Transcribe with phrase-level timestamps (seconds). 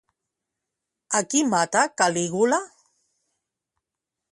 [1.19, 2.61] A qui mata Calígula?